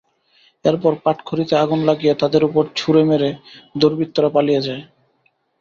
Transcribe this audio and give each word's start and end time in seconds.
এরপর 0.65 0.93
পাটখড়িতে 1.03 1.53
আগুন 1.63 1.79
লাগিয়ে 1.89 2.13
তাঁদের 2.21 2.41
ওপর 2.45 2.63
ছুড়ে 2.75 3.01
মেরে 3.09 3.29
দুর্বৃত্তরা 3.75 4.29
পালিয়ে 4.35 4.65
যায়। 4.67 4.83